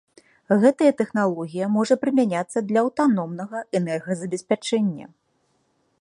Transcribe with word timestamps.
Гэтая 0.61 0.93
тэхналогія 1.01 1.67
можа 1.75 1.97
прымяняцца 2.05 2.65
для 2.71 2.79
аўтаномнага 2.85 3.57
энергазабеспячэння. 3.81 5.05